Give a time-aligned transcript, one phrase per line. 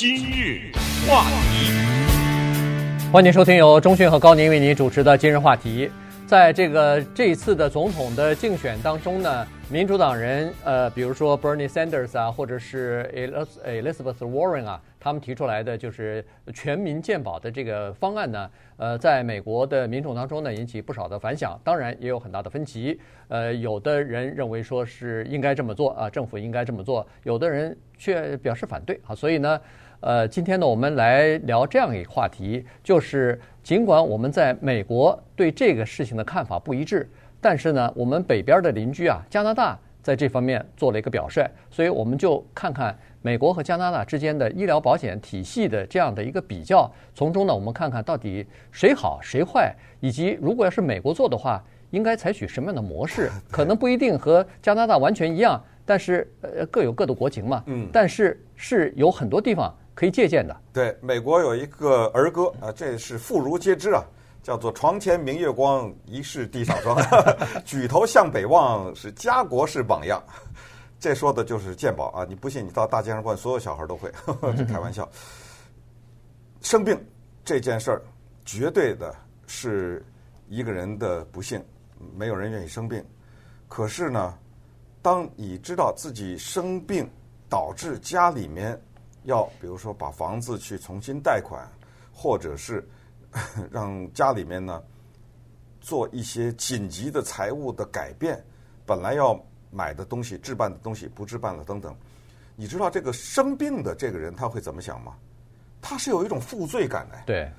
[0.00, 0.70] 今日
[1.08, 1.72] 话题，
[3.12, 5.90] 欢迎收听由钟讯和高宁为您主持的今日话题。
[6.24, 13.10] 在这个这一次的总统的竞选当中呢，民主党人呃，比如说 Bernie Sanders 啊，或者是
[13.66, 16.24] Elizabeth Warren 啊，他们提出来的就是
[16.54, 23.00] 全民健保的这个方案呢，呃，在美国的民众当中呢，引起不少的反响，当然也有很大的分歧。
[23.26, 29.14] 呃，有的人认为说是应该这么做啊，政府应该这么做；有的人却表示反对啊。
[29.14, 29.60] 所以呢，
[30.00, 33.40] 呃，今天呢，我们来聊这样一个话题，就是。
[33.60, 37.06] 尽管我们在美国对这个事情的看法不一致，
[37.38, 53.30] 但是呢，我们北边的邻居啊，加拿大在这方面做了一个表率，所以我们就看看美国和加拿大之间的医疗保险体系的这样的一个比较，从中呢，我们看看到底谁好谁坏，以及如果要是美国做的话，应该采取什么样的模式？
[53.52, 57.62] 可能不一定和加拿大完全一样，但是呃各有各的国情嘛。
[57.66, 59.74] 嗯，但是是有很多地方。
[59.98, 60.56] 可以借鉴的。
[60.72, 64.00] 对，美国有一个儿歌啊，这是妇孺皆知啊，
[64.44, 66.96] 叫做“床前明月光，疑是地上霜”，
[67.66, 70.22] 举头向北望，是家国是榜样。
[71.00, 72.24] 这说的就是健保啊！
[72.28, 74.08] 你不信，你到大街上问，所有小孩都会。
[74.24, 75.08] 呵呵，开玩笑。
[76.60, 76.96] 生病
[77.44, 78.02] 这件事儿，
[78.44, 79.12] 绝对的
[79.48, 80.06] 是
[80.48, 81.60] 一个人的不幸，
[82.16, 83.04] 没有人愿意生病。
[83.66, 84.32] 可是呢，
[85.02, 87.10] 当你知道自己生病
[87.48, 88.80] 导致家里面。
[89.28, 91.70] 要比如说把房子去重新贷款，
[92.12, 92.86] 或者是
[93.70, 94.82] 让家里面呢
[95.82, 98.42] 做一些紧急的财务的改变，
[98.86, 99.38] 本来要
[99.70, 101.94] 买的东西置办的东西不置办了等等，
[102.56, 105.14] 你知道这个生病的这个人他会怎么想吗？
[105.82, 107.52] 他是有一种负罪感的，对，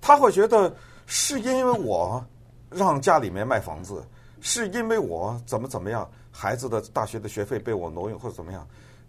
[0.00, 0.72] 他会觉得
[1.06, 2.24] 是因为我
[2.70, 4.06] 让家里面卖房子，
[4.40, 8.64] 是因为我怎么怎么样，孩子的大学的学费被我挪用或者怎么样。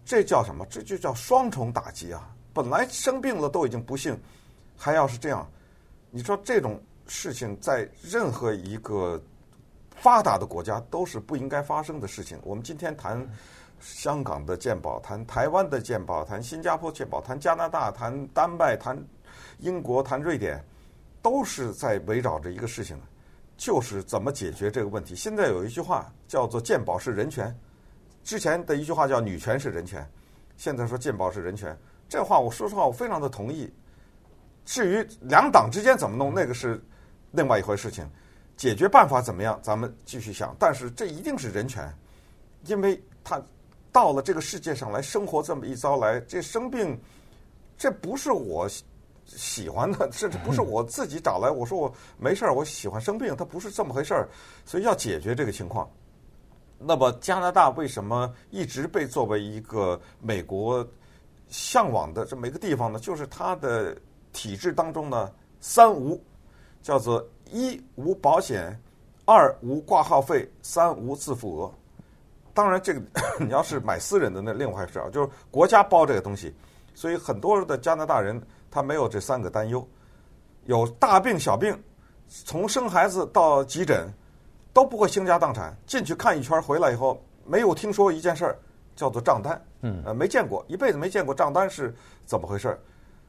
[0.08, 0.64] 这叫什么？
[0.70, 2.34] 这就叫双重打击啊！
[2.54, 4.18] 本来生病了都已经不幸，
[4.74, 5.46] 还要是这样，
[6.10, 9.22] 你说这种事情在任何一个
[9.96, 12.38] 发达的国家都是不应该发生的事情。
[12.42, 13.22] 我们今天谈
[13.80, 18.98] 香港的鉴宝，谈台湾的鉴宝，谈新加坡鉴宝，谈加拿大，谈丹麦，谈
[19.58, 20.64] 英国，谈瑞典，
[21.20, 22.98] 都是在围绕着一个事情，
[23.58, 25.14] 就是怎么解决这个问题。
[25.14, 27.54] 现在有一句话叫做“鉴宝是人权”。
[28.28, 30.06] 之前的一句话叫“女权是人权”，
[30.58, 31.74] 现在说健保是人权，
[32.10, 33.72] 这话我说实话我非常的同意。
[34.66, 36.78] 至于两党之间怎么弄，那个是
[37.30, 38.06] 另外一回事情，
[38.54, 40.54] 解决办法怎么样，咱们继续想。
[40.58, 41.90] 但是这一定是人权，
[42.66, 43.42] 因为他
[43.90, 47.00] 到了这个世界上来生活这么一遭来，这生病，
[47.78, 48.68] 这不是我
[49.24, 51.50] 喜欢的，甚至不是我自己找来。
[51.50, 54.28] 我说我没事儿，我喜欢生病，他不是这么回事儿，
[54.66, 55.88] 所以要解决这个情况。
[56.80, 60.86] 那么加拿大为什么一直被作为一个美国
[61.48, 63.00] 向往的这么一个地方呢？
[63.00, 63.96] 就是它的
[64.32, 66.22] 体制当中呢，三无，
[66.80, 68.80] 叫做一无保险，
[69.24, 71.74] 二无挂号费，三无自付额。
[72.54, 73.02] 当然，这个
[73.44, 76.54] 你要是买私人的那另外一回事啊，就是国家包这个东西，
[76.94, 78.40] 所以很多的加拿大人
[78.70, 79.84] 他没有这三个担忧，
[80.66, 81.76] 有大病小病，
[82.28, 84.08] 从生孩子到急诊。
[84.78, 88.56] 都不会倾家荡产，进去看一圈回来以后，没有听说一件事儿，
[88.94, 91.92] 叫做账单，嗯，呃，没见过，一辈子没见过账单是
[92.24, 92.78] 怎么回事儿。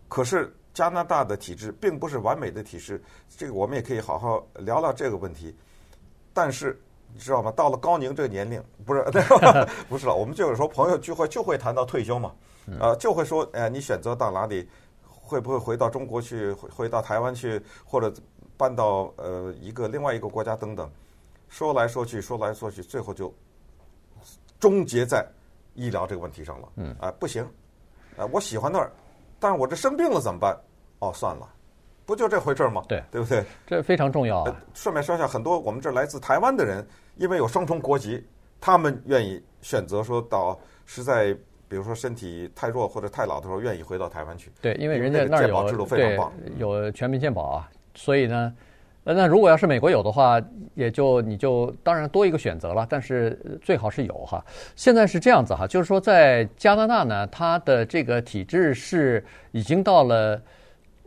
[0.08, 3.02] 可是加拿大的体制并不是完美的体制，
[3.36, 5.56] 这个我们也可以好好聊聊这个问题。
[6.36, 6.80] 但是
[7.12, 7.52] 你知道吗？
[7.56, 9.04] 到了高宁这个年龄，不是
[9.90, 12.32] 不是了，我们就有时候朋友聚会就会谈到退休嘛，
[12.80, 14.70] 呃，就会说，哎，你选择到哪里？
[15.04, 16.52] 会不会回到中国去？
[16.52, 17.60] 回到台湾去？
[17.84, 18.14] 或者
[18.56, 20.88] 搬到呃一个另外一个国家等等？
[21.50, 23.34] 说来说去，说来说去，最后就
[24.60, 25.26] 终结在
[25.74, 26.70] 医疗这个问题上了。
[26.76, 27.44] 嗯，啊，不行，
[28.16, 28.92] 啊，我喜欢那儿，
[29.40, 30.56] 但是我这生病了怎么办？
[31.00, 31.48] 哦，算了，
[32.06, 32.84] 不就这回事儿吗？
[32.88, 33.44] 对，对不对？
[33.66, 34.56] 这非常重要啊。
[34.74, 38.24] 顺便说一下，很多我们这来自台湾的人，因为有双重国籍，
[38.62, 41.34] 他们愿意选择说到实在，
[41.68, 44.52] 比如说身体太弱或者太老的时候，愿意回到台湾去。
[44.62, 48.54] 对，因为人家那儿有健保制度非常棒，有全民健保啊，所以呢。
[49.06, 50.40] 呃那如果要是美国有的话，
[50.76, 54.44] 也就你就当然多一个选择了，但是最好是有哈。
[54.76, 60.40] 现在是这样子哈，就是说在加拿大呢，它的这个体制是已经到了，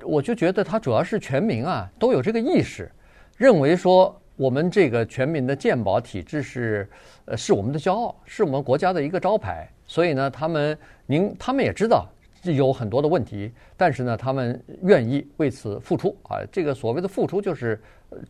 [0.02, 2.90] 我就觉得它主要是全民啊都有这个意识，
[3.36, 6.88] 认为说我们这个全民的健保体制是
[7.26, 12.08] 呃是我们的骄傲，是我们国家的一个招牌，所以呢，他们您他们也知道。
[12.42, 16.42] 有很多的问题，但是呢，他们愿意为此付出啊。
[16.50, 17.80] 这个所谓的付出，就是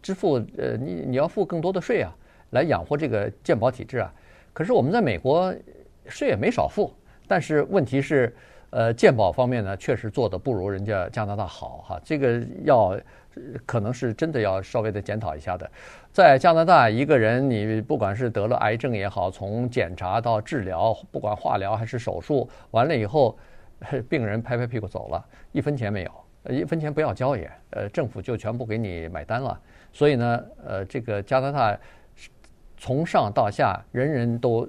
[0.03, 2.14] 支付呃，你你要付更多的税啊，
[2.50, 4.12] 来养活这个健保体制啊。
[4.53, 5.55] 可是我们在美国
[6.06, 6.93] 税也没少付，
[7.26, 8.35] 但是问题是，
[8.69, 12.00] 呃，健保方面呢，确实做得不如人家加拿大好哈。
[12.05, 12.94] 这个要
[13.65, 15.70] 可能是真的要稍微的检讨一下的。
[16.12, 23.35] 在加拿大，一个人你不管是得了癌症也好，从检查到治疗，不管化疗还是手术，完了以后，
[24.08, 26.12] 病人拍拍屁股走了，一分钱没有，
[26.49, 29.61] 一分钱不要交也，呃，政府就全部给你买单了。
[29.93, 31.79] 所以呢，呃，这个加拿大
[32.76, 34.69] 从上到下，人人都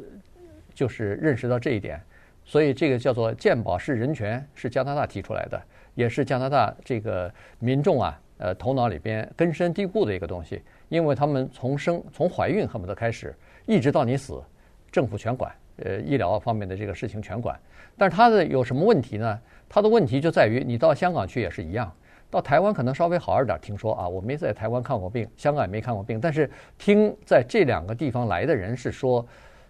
[0.73, 2.01] 就是认识到这一点。
[2.45, 5.61] 所以这个叫做健保是人权，是加拿大提出来的，
[5.95, 10.61] 也是加拿大这个民众啊，呃，头脑里边根深蒂固的一个东西。
[10.89, 13.33] 因为他们从生从怀孕恨不得开始，
[13.65, 14.43] 一直到你死，
[14.91, 17.59] 政府全管，呃，医疗方面的这个事情全管。
[17.97, 19.39] 但是他的有什么问题呢？
[19.69, 21.91] 他的问题就在于，你到香港去也是一样，
[22.29, 23.57] 到台湾可能稍微好一点。
[23.61, 29.25] 听说啊，我没在台湾看过病，香港也没看过病，但是听在这两个地方来的人是说，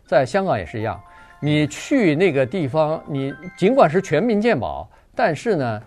[0.06, 1.02] 在香港也是一样。
[1.40, 5.84] 你去那个地方，你尽管是全民健保，但是呢，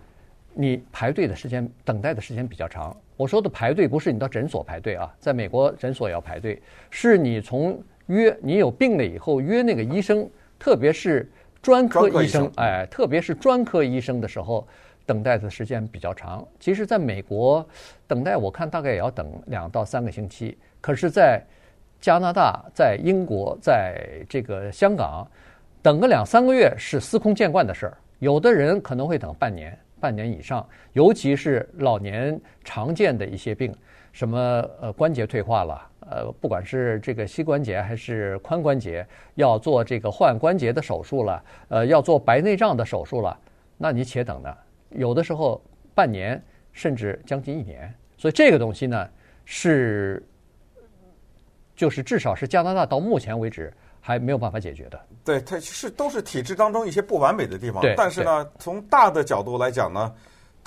[0.52, 2.94] 你排队的时间、等待的时间比较长。
[3.16, 6.60] 我说的排队不是你到诊所排队啊，在美国诊所也要排队，
[6.90, 11.30] 是你从约你有病了以后约那个医生，特别是
[11.60, 14.66] 专科医生，哎，特别是专科医生的时候，
[15.04, 16.46] 等待的时间比较长。
[16.60, 17.66] 其实，在美国
[18.06, 21.42] 等待我看大概也要等两到三个星期，可是，在
[22.00, 25.26] 加拿大、在英国、在这个香港。
[25.82, 33.72] 等个两三个月是司空见惯的事儿，有的人可能会等半年、半年以上，尤其是老年常见的一些病，
[34.10, 43.38] 什么呃关节退化了，呃不管是这个膝关节还是髋关节，要做这个换关节的手术了，呃要做白内障的手术了，
[43.76, 44.56] 那你且等呢，
[44.90, 45.62] 有的时候
[45.94, 46.42] 半年
[46.72, 49.08] 甚至将近一年，所以这个东西呢
[49.44, 50.24] 是，
[51.74, 53.72] 就是至少是加拿大到目前为止。
[53.98, 57.82] 还没有办法解决的，对，它是都是体制当中一些不完美的地方。
[57.96, 60.14] 但是呢，从大的角度来讲呢，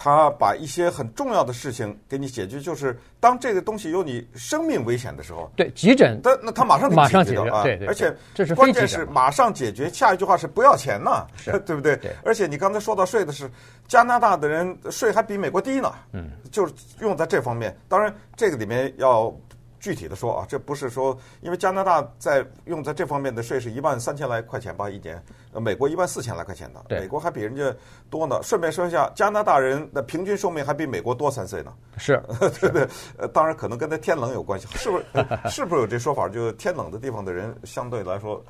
[0.01, 9.89] 它把一些很重要的事情给你解决，就是当这个东西有你生命危险的时候，对急诊，他那他马上马上解决啊，对对，而且这是关键是马上解决。
[9.89, 11.99] 下一句话是不要钱呢，是 对不对？
[12.23, 13.51] 而且你刚才说到税的是
[13.89, 17.77] 加拿大的人税还比美国低呢，嗯，就是用在这方面。
[17.89, 19.35] 当然，这个里面要。
[19.79, 25.21] 具体的说啊，这不是说，因为加拿大在用在这方面的税是一万三千来块钱吧一年，
[25.53, 27.73] 呃，美国一万四千来块钱的，美国还比人家
[28.09, 28.39] 多呢。
[28.43, 31.73] 顺便说一下，加拿大人的平均寿命还比美国多三岁呢。
[31.97, 32.21] 是，
[32.61, 32.87] 对对，
[33.17, 35.05] 呃，当然可能跟他天冷有关系，是不是？
[35.49, 36.27] 是不是有这说法？
[36.27, 38.43] 就是天冷的地方的人相对来说。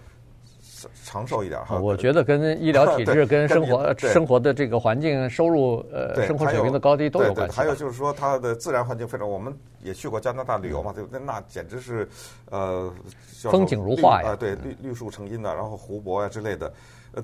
[1.03, 7.55] 长寿一点哈，我觉得跟医疗体制、 跟生活生活的这个环境、收入呃生活水平的高低都有关系。
[7.55, 11.19] 还有就是说，它的自然环境非常，我们也去过加拿大旅游嘛，对不对？
[11.19, 12.07] 那简直是
[12.49, 12.93] 呃
[13.43, 16.71] 风景如画呀，对，绿绿树成荫的，然后湖泊呀之类的，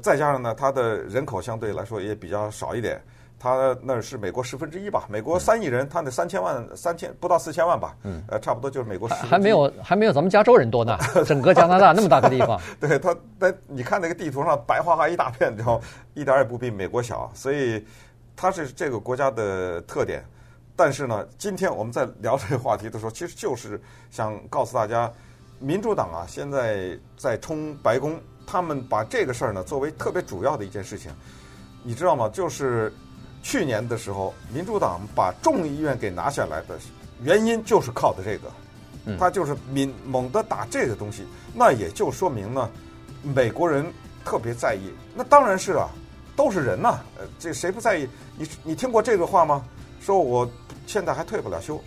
[0.02, 3.02] 再加上呢，它的人口相对来说也比较少一点。
[3.46, 5.06] 他那是美国十分之一吧？
[5.08, 7.96] 美国三亿人，他那三千万、三千不到四千万吧？
[8.02, 9.08] 嗯，呃，差不多就是美国。
[9.08, 10.98] 还没有还没有咱们加州人多呢。
[11.28, 15.80] 整个加拿大那么大个地方， 对他，那你看那个地图上白花花一大片，然后
[16.16, 17.86] 一点也不比美国小，所以
[18.36, 20.26] 它是这个国家的特点。
[20.76, 25.12] 但是呢，今天我们在聊这个话题的时候，其实就是想告诉大家，
[25.60, 31.12] 民主党啊，现在在冲白宫，他们把这个事儿呢作为特别主要的一件事情，
[31.84, 32.28] 你知道吗？
[32.28, 32.92] 就是。
[33.46, 36.80] 去年的时候，民主党把众议院给拿下来的
[37.22, 38.52] 原因就是靠的这个，
[39.20, 42.68] 他就是敏猛地打这个东西，那也就说明呢，
[43.22, 43.86] 美国人
[44.26, 44.92] 特别在意。
[45.14, 45.88] 那当然是啊，
[46.36, 48.10] 都是人呐，呃，这谁不在意？
[48.36, 49.64] 你你听过这个话吗？
[50.02, 50.50] 说我
[50.88, 51.80] 现在还退不了休，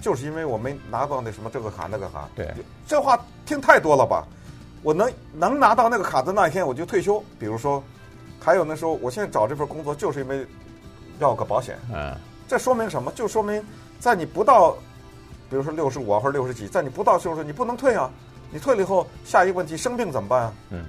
[0.00, 2.28] 就是因为我没拿到那什么这个卡那个卡。
[2.36, 2.54] 对，
[2.86, 4.24] 这话听太多了吧？
[4.84, 7.20] 我能能拿到那个卡的那一天我就退休。
[7.36, 7.82] 比如说，
[8.38, 10.46] 还有那时候，我现在找这份工作就是因为。
[11.20, 12.12] 要个保险，嗯，
[12.48, 13.12] 这说明什么？
[13.12, 13.62] 就说明
[13.98, 14.72] 在你不到，
[15.48, 18.10] 比如说六十五啊或者六十几，在你不到岁数，你不能退啊。
[18.50, 20.52] 你退了以后，下一个问题生病怎么办啊？
[20.70, 20.84] 嗯，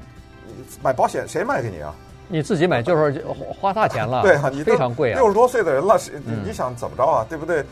[0.82, 1.94] 买保险谁卖给你啊？
[2.28, 3.24] 你自己买就是
[3.60, 5.16] 花大钱了， 对啊，你非常贵啊。
[5.16, 7.26] 六十多岁的人了，你你想怎么着啊？
[7.30, 7.64] 对不对？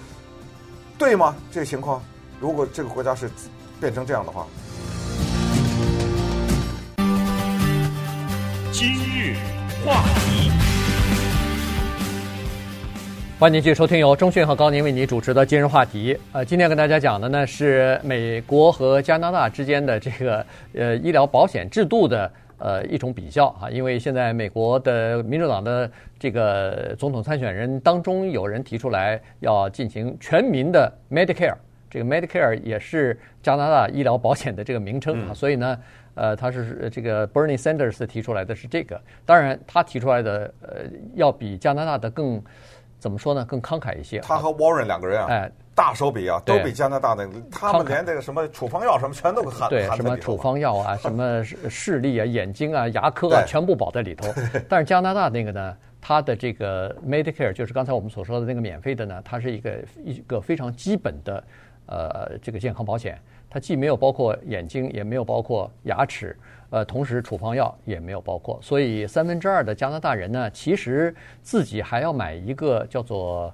[0.97, 1.33] 对吗？
[1.49, 2.03] 这个情况，
[2.39, 3.31] 如果这个国家是
[3.79, 4.45] 变成这样的话，
[8.71, 9.37] 今日
[9.85, 10.38] 话题。
[13.39, 16.13] 欢迎继续收听由中讯和高宁为您主持的今日话题。
[16.33, 23.69] 呃，今天跟大家讲的呢是美国和加拿大之间的这个呃医疗保险制度的呃一种比较啊。
[23.69, 31.55] 因为现在美国的民主党的这个总统参选人当中有人提出来要进行全民的 Medicare，
[31.89, 35.33] 这个 Medicare 也是加拿大医疗保险的这个名称啊。
[35.33, 35.79] 所以呢。
[36.15, 40.81] 呃，他是这个 Bernie Sanders 提出来的是这个，当然他提出来的呃
[41.15, 42.43] 要比加拿大的更
[42.99, 43.45] 怎么说呢？
[43.45, 44.19] 更慷慨一些。
[44.19, 54.27] 他和 Warren 两个人啊，哎，大手笔啊，都比加拿大的，他们连这个什么处方药什么全都含对，什么处方药啊， 什么视力啊、眼睛啊、牙科啊，全部保在里头。
[54.67, 61.43] 但是加拿大那个呢，它的这个 Medicare 就是刚才我们所说的那个免费的呢，它是一个一个非常基本的
[61.85, 63.17] 呃这个健康保险。
[63.51, 66.37] 它既没有包括眼睛，也没有包括牙齿，
[66.69, 73.53] 呃，同时处方药也没有包括，所以三分之二的加拿大人呢，其实自己还要买一个叫做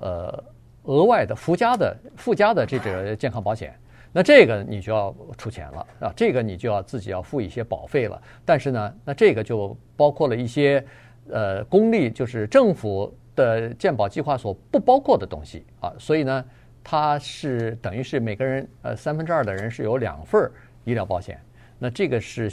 [0.00, 0.42] 呃
[0.84, 3.74] 额外的附加的附加的这个健康保险，
[4.12, 8.20] 那这个你就要出钱了啊，这个你就要自己要付一些保费了。
[8.44, 10.84] 但是呢，那这个就包括了一些
[11.30, 16.44] 呃公立就是政府的健保计划所不包括的东西啊，所以呢。
[16.88, 20.48] 它是等于是每个人呃三分之二的人是有两份
[20.84, 21.36] 医疗保险，
[21.78, 22.50] 那这个是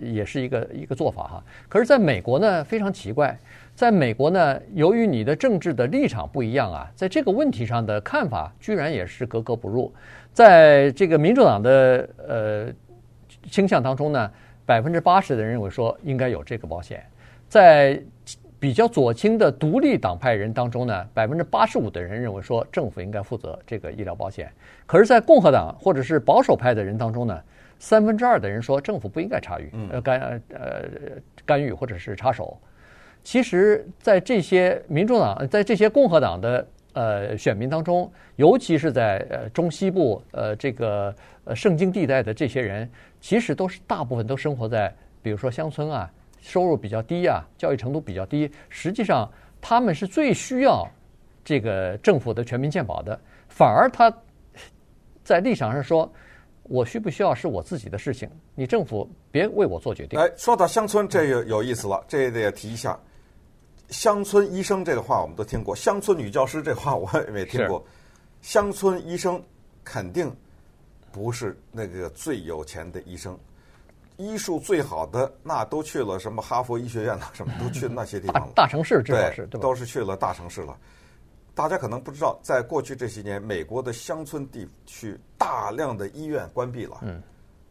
[0.00, 1.44] 也是一个一个做法哈。
[1.68, 3.38] 可是在美国呢非常奇怪，
[3.74, 9.92] 在美国呢由于你的政治的立场不一样啊，在这个问题上的看法居然也是格格不入。
[10.32, 12.66] 在这个民主党的呃
[13.50, 14.30] 倾向当中呢，
[14.64, 17.04] 百分之八十的人认为说应该有这个保险，
[17.48, 18.02] 在。
[18.60, 24.50] 比较左倾的独立党派人当中呢，百分之八十五的人认为说政府应该负责这个医疗保险。
[24.86, 27.38] 可是，在共和党或者是保守派的人当中呢，
[27.84, 30.88] 三分之二的人说政府不应该插与，呃干呃
[31.44, 32.58] 干预或者是插手。
[33.22, 41.14] 其实，在这些民主党在这些共和党的呃选民当中，尤其是在呃中西部呃这个
[41.44, 42.88] 呃圣经地带的这些人，
[43.20, 46.10] 其实都是大部分都生活在比如说乡村啊。
[46.40, 49.26] 收入比较低啊，教育程度比较低，实际上
[49.62, 50.86] 他们是最需要
[51.42, 53.18] 这个政府的全民健保的。
[53.48, 54.14] 反而他
[55.22, 56.12] 在立场上说，
[56.64, 60.18] 我需不需要是我自己的事情，你政府别为我做决定。
[60.18, 62.98] 哎，说到乡村，这个有意思了，这也得提一下。
[63.90, 67.84] 乡村医生这个话我们都听过，乡村女教师这话我也没听过。
[68.40, 69.42] 乡村医生
[69.84, 70.34] 肯定
[71.12, 73.38] 不是那个最有钱的医生。
[74.16, 78.52] 医术最好的那都去了什么哈佛医学院了，什么都去那些地方了。
[78.54, 80.76] 大城市至少是对，都是去了大城市了。
[81.54, 87.22] 大家可能不知道，在过去这些年，美国的乡村地区大量的医院关闭了，嗯，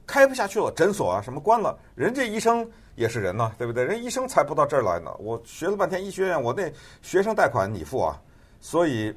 [0.08, 1.78] 开不下去了，诊所啊什么关了。
[1.96, 3.84] 人家医生也是人呐，对不对？
[3.84, 5.14] 人医生才不到这儿来呢。
[5.20, 6.72] 我学了半天医学院，我那
[7.02, 8.22] 学生贷款你付啊，
[8.60, 9.14] 所以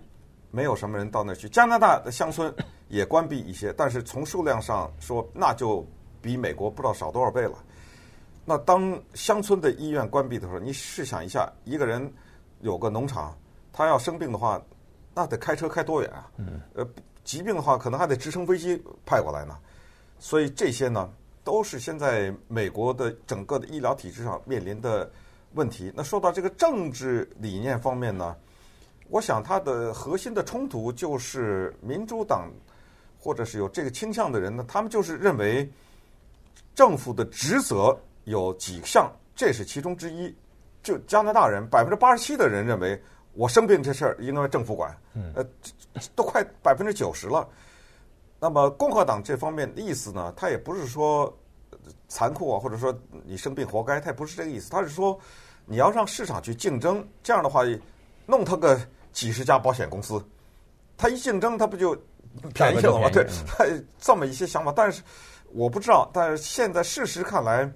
[0.51, 1.49] 没有什么人到那儿去。
[1.49, 2.55] 加拿大的乡村
[2.89, 5.87] 也关闭一些，但是从数量上说，那就。
[6.23, 7.53] 比美国不知道少多少倍了。
[8.45, 12.13] 那当乡村的医院关闭的时候，你试想一下，一个人
[12.63, 13.33] 有个农场，
[13.77, 14.61] 他要生病的话，
[15.15, 16.31] 那得开车开多远啊？
[16.75, 16.89] 呃，
[17.25, 19.59] 疾病的话，可能还得直升飞机派过来呢。
[20.19, 21.13] 所以这些呢，
[21.45, 25.11] 都是现在美国的整个的医疗体制上面临的
[25.53, 25.93] 问题。
[25.95, 28.35] 那说到这个政治理念方面呢，
[29.11, 32.51] 我想它的核心的冲突就是民主党
[33.21, 35.71] 或者是有这个倾向的人呢，他们就是认为。
[36.75, 40.37] 政府的职责有几项，这是其中之一。
[40.83, 43.03] 就加拿大人百分之八十七的人认为，
[43.37, 44.97] 我生病这事儿应该政府管，
[45.35, 45.45] 呃，
[46.15, 47.47] 都快百分之九十了。
[48.41, 51.33] 那么共和党这方面的意思呢，他也不是说
[52.09, 52.93] 残酷啊，或者说
[53.25, 54.71] 你生病活该，他也不是这个意思。
[54.71, 55.19] 他是说
[55.65, 57.63] 你要让市场去竞争，这样的话
[58.27, 58.81] 弄他个
[59.13, 60.25] 几十家保险公司，
[60.97, 61.97] 他一竞争他不就
[62.55, 63.09] 便宜了吗？
[63.11, 63.65] 对，他
[63.99, 65.03] 这么一些想法，但是。
[65.53, 67.71] 我不知道，但是现在事实看来，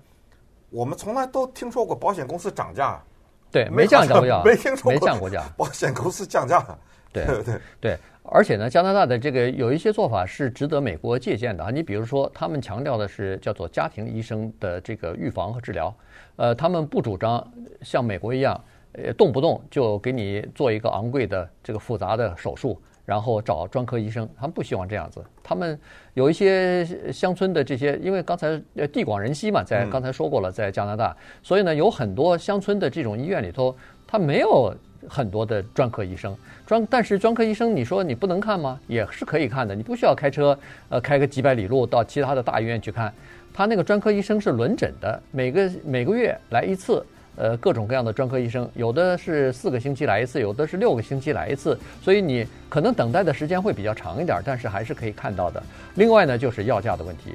[0.71, 3.03] 我们从来都听说过保险公司涨价，
[3.51, 6.79] 对，没降过价，没听说过，没降过价，保险公司降价，了
[7.13, 7.99] 对对对。
[8.23, 11.71] 而且呢，加拿大的这个有一些做法是值得美国借鉴的啊。
[11.71, 15.93] 你比如说，他们强调的是叫做家庭医生的这个预防和治疗，
[16.37, 17.45] 呃，他们不主张
[17.83, 22.81] 像美国一样，呃，动不动就给你做一个昂贵的这个复杂的手术。
[23.11, 25.21] 然后找专科医生，他们不希望这样子。
[25.43, 25.77] 他们
[26.15, 33.75] 有一些乡村的这些，因为刚才呃地广人稀嘛，在刚才说过了，在加拿大，所以呢有很多乡村的这种医院里头，
[34.07, 34.73] 他没有
[35.09, 36.37] 很多的专科医生。
[36.65, 38.79] 专但是专科医生，你说你不能看吗？
[38.87, 39.75] 也是可以看的。
[39.75, 40.57] 你不需要开车，
[40.89, 43.13] 呃，开个几百里路到其他的大医院去看。
[43.53, 47.05] 他那个专科医生是轮诊的，每个每个月来一次。
[47.37, 55.63] 呃，各种各样的专科医生，有的是四个星期来一次，有的是六个星期来一次，所以你可能等待的时间会比较长一点，但是还是可以看到的。
[55.95, 57.35] 另外呢，就是药价的问题，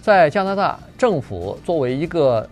[0.00, 2.48] 在加拿大政府作为一个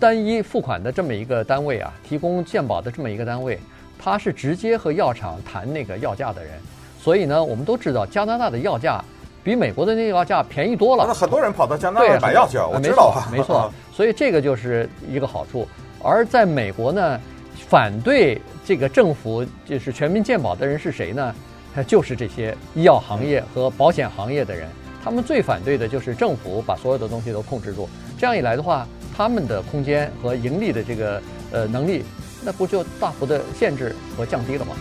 [0.00, 3.58] 单一付款的这么一个单位啊，提供健保的这么一个单位，
[3.98, 6.52] 它是直接和药厂谈那个药价的人，
[6.98, 9.04] 所以呢，我们都知道加拿大的药价
[9.44, 11.04] 比美国的那药价便宜多了。
[11.06, 13.72] 那很多人跑到加拿大买药去啊，我知道啊，没错，没错。
[13.92, 15.68] 所以这个就是一个好处。
[16.02, 17.20] 而在美国呢，
[17.68, 21.34] 反对这个政府就是全民健保的人是谁呢？
[21.74, 24.68] 他 就是这些医药行业和保险行业的人。
[25.02, 27.88] 他们最反对的就是政府把所有的东西都控制住。
[28.18, 32.04] 这样一来的话，他们的空间和盈利的这个呃能力，
[32.44, 34.76] 那不就大幅的限制和降低了吗？